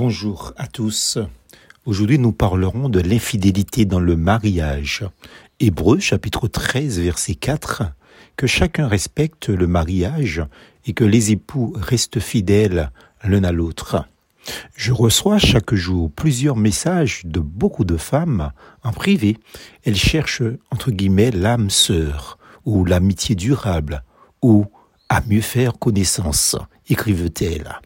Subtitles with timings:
[0.00, 1.18] Bonjour à tous.
[1.84, 5.04] Aujourd'hui, nous parlerons de l'infidélité dans le mariage.
[5.58, 7.82] Hébreu chapitre 13 verset 4.
[8.36, 10.44] Que chacun respecte le mariage
[10.86, 12.92] et que les époux restent fidèles
[13.24, 14.04] l'un à l'autre.
[14.76, 18.52] Je reçois chaque jour plusieurs messages de beaucoup de femmes
[18.84, 19.36] en privé.
[19.82, 24.04] Elles cherchent, entre guillemets, l'âme sœur ou l'amitié durable
[24.42, 24.64] ou
[25.08, 26.54] à mieux faire connaissance,
[26.88, 27.78] écrivent-elles.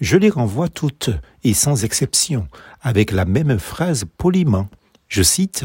[0.00, 1.10] Je les renvoie toutes,
[1.44, 2.48] et sans exception,
[2.82, 4.68] avec la même phrase poliment.
[5.08, 5.64] Je cite,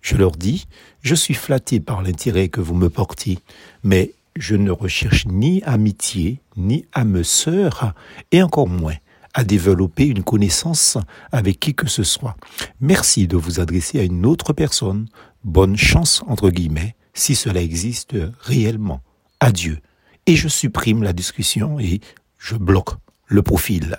[0.00, 0.66] Je leur dis,
[1.02, 3.38] je suis flatté par l'intérêt que vous me portez,
[3.84, 7.94] mais je ne recherche ni amitié, ni âme sœur,
[8.32, 8.96] et encore moins
[9.34, 10.98] à développer une connaissance
[11.30, 12.36] avec qui que ce soit.
[12.80, 15.06] Merci de vous adresser à une autre personne.
[15.44, 19.00] Bonne chance, entre guillemets, si cela existe réellement.
[19.40, 19.78] Adieu
[20.26, 22.00] et je supprime la discussion et
[22.42, 22.96] je bloque
[23.26, 23.98] le profil.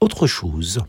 [0.00, 0.80] Autre chose,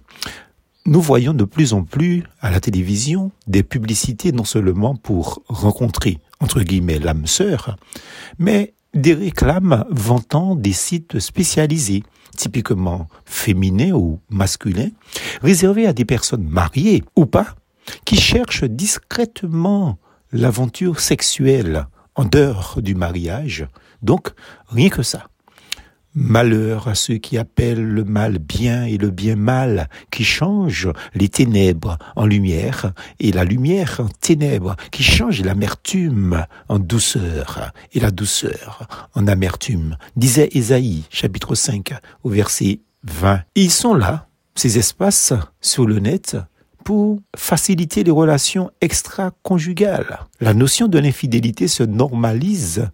[0.86, 6.20] nous voyons de plus en plus à la télévision des publicités non seulement pour rencontrer,
[6.40, 7.78] entre guillemets, l'âme sœur,
[8.40, 12.04] mais des réclames vantant des sites spécialisés,
[12.36, 14.90] typiquement féminins ou masculins,
[15.42, 17.56] réservés à des personnes mariées ou pas,
[18.06, 20.00] qui cherchent discrètement
[20.32, 21.86] l'aventure sexuelle
[22.16, 23.68] en dehors du mariage.
[24.02, 24.30] Donc,
[24.68, 25.28] rien que ça.
[26.16, 31.28] Malheur à ceux qui appellent le mal bien et le bien mal, qui changent les
[31.28, 38.12] ténèbres en lumière et la lumière en ténèbres, qui changent l'amertume en douceur et la
[38.12, 43.42] douceur en amertume, disait Ésaïe, chapitre 5, au verset 20.
[43.56, 46.38] ils sont là, ces espaces sur le net,
[46.86, 50.20] pour faciliter les relations extra-conjugales.
[50.40, 52.88] La notion de l'infidélité se normalise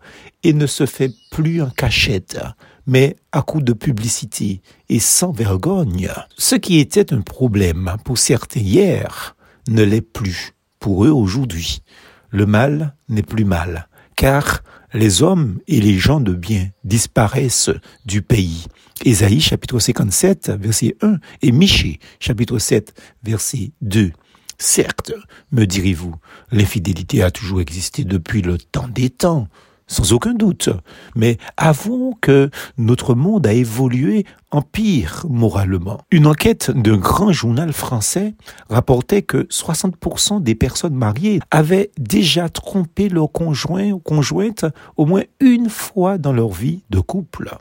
[0.44, 2.40] et ne se fait plus en cachette,
[2.88, 6.10] mais à coup de publicité et sans vergogne.
[6.38, 9.36] Ce qui était un problème pour certains hier
[9.68, 11.84] ne l'est plus pour eux aujourd'hui.
[12.30, 13.90] Le mal n'est plus mal,
[14.22, 14.62] car
[14.94, 17.72] les hommes et les gens de bien disparaissent
[18.06, 18.68] du pays.
[19.04, 24.12] Ésaïe chapitre 57 verset 1 et Michée chapitre 7 verset 2.
[24.60, 25.12] Certes,
[25.52, 26.14] me direz-vous,
[26.52, 29.48] l'infidélité a toujours existé depuis le temps des temps
[29.92, 30.70] sans aucun doute.
[31.16, 36.00] Mais avouons que notre monde a évolué en pire moralement.
[36.12, 38.34] Une enquête d'un grand journal français
[38.70, 44.66] rapportait que 60% des personnes mariées avaient déjà trompé leur conjoint ou conjointe
[44.96, 47.54] au moins une fois dans leur vie de couple.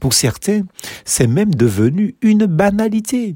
[0.00, 0.62] Pour certains,
[1.04, 3.34] c'est même devenu une banalité.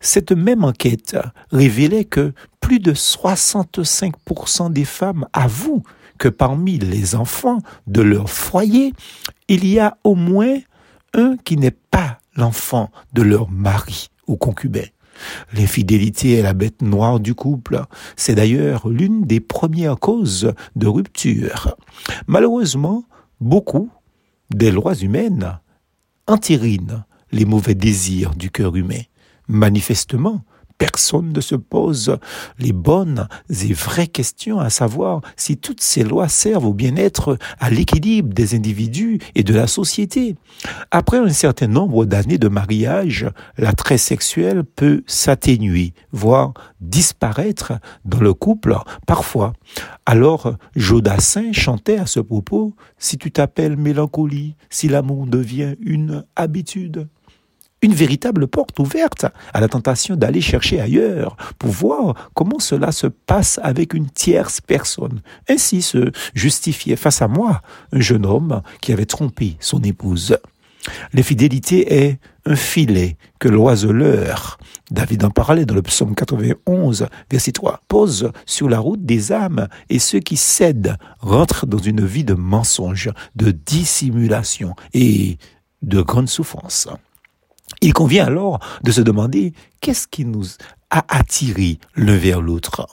[0.00, 1.16] Cette même enquête
[1.50, 5.82] révélait que plus de 65% des femmes avouent
[6.18, 8.92] que parmi les enfants de leur foyer,
[9.48, 10.58] il y a au moins
[11.14, 14.84] un qui n'est pas l'enfant de leur mari ou concubin.
[15.52, 17.82] L'infidélité est la bête noire du couple.
[18.16, 21.76] C'est d'ailleurs l'une des premières causes de rupture.
[22.26, 23.04] Malheureusement,
[23.40, 23.90] beaucoup
[24.50, 25.58] des lois humaines
[26.26, 29.02] entérinent les mauvais désirs du cœur humain.
[29.46, 30.42] Manifestement,
[30.84, 32.18] personne ne se pose
[32.58, 37.70] les bonnes et vraies questions à savoir si toutes ces lois servent au bien-être, à
[37.70, 40.36] l'équilibre des individus et de la société.
[40.90, 46.52] Après un certain nombre d'années de mariage, l'attrait sexuel peut s'atténuer, voire
[46.82, 47.72] disparaître
[48.04, 49.54] dans le couple parfois.
[50.04, 57.08] Alors, Jodassin chantait à ce propos, si tu t'appelles mélancolie, si l'amour devient une habitude
[57.84, 63.06] une véritable porte ouverte à la tentation d'aller chercher ailleurs pour voir comment cela se
[63.06, 65.20] passe avec une tierce personne.
[65.50, 67.60] Ainsi se justifiait face à moi
[67.92, 70.38] un jeune homme qui avait trompé son épouse.
[71.12, 74.58] L'infidélité est un filet que l'oiseleur,
[74.90, 79.68] David en parlait dans le psaume 91, verset 3, pose sur la route des âmes
[79.90, 85.36] et ceux qui cèdent rentrent dans une vie de mensonge, de dissimulation et
[85.82, 86.88] de grande souffrance.
[87.84, 89.52] Il convient alors de se demander
[89.82, 90.46] qu'est-ce qui nous
[90.88, 92.86] a attirés l'un vers l'autre.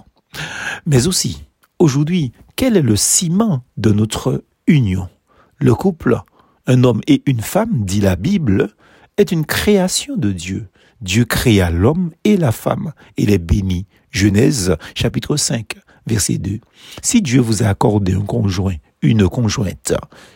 [0.86, 1.46] Mais aussi,
[1.80, 5.08] aujourd'hui, quel est le ciment de notre union?
[5.56, 6.20] Le couple,
[6.68, 8.68] un homme et une femme, dit la Bible,
[9.16, 10.68] est une création de Dieu.
[11.00, 13.86] Dieu créa l'homme et la femme et les bénit.
[14.10, 15.76] Genèse chapitre 5,
[16.06, 16.60] verset 2.
[17.02, 19.94] Si Dieu vous a accordé un conjoint, une conjointe.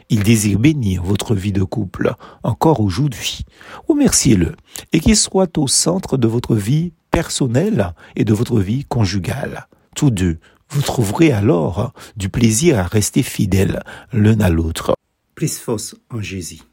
[0.10, 2.14] Il désire bénir votre vie de couple
[2.44, 3.42] encore aujourd'hui.
[3.88, 4.56] Remerciez-le
[4.94, 9.68] et qu'il soit au centre de votre vie personnelle et de votre vie conjugale.
[9.96, 10.40] Tous deux,
[10.70, 13.82] vous trouverez alors du plaisir à rester fidèles
[14.12, 14.96] l'un à l'autre.